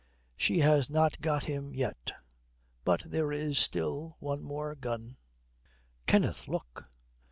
[0.35, 2.13] She has not got him yet,
[2.83, 5.17] but there is still one more gun.
[6.07, 6.89] 'Kenneth, look!'